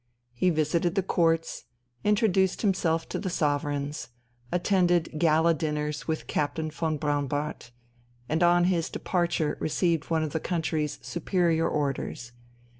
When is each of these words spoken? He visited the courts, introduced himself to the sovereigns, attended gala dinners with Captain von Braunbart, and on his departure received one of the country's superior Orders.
He 0.33 0.49
visited 0.49 0.95
the 0.95 1.03
courts, 1.03 1.65
introduced 2.03 2.63
himself 2.63 3.07
to 3.09 3.19
the 3.19 3.29
sovereigns, 3.29 4.09
attended 4.51 5.19
gala 5.19 5.53
dinners 5.53 6.07
with 6.07 6.25
Captain 6.25 6.71
von 6.71 6.97
Braunbart, 6.97 7.69
and 8.27 8.41
on 8.41 8.63
his 8.63 8.89
departure 8.89 9.57
received 9.59 10.05
one 10.09 10.23
of 10.23 10.31
the 10.33 10.39
country's 10.39 10.97
superior 11.03 11.69
Orders. 11.69 12.31